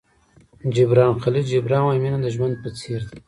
[0.75, 3.17] جبران خلیل جبران وایي مینه د ژوند په څېر ده.